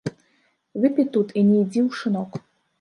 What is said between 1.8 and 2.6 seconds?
ў шынок.